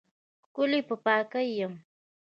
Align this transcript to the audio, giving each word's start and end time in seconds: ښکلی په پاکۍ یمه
ښکلی 0.47 0.79
په 0.89 0.95
پاکۍ 1.05 1.47
یمه 1.59 1.79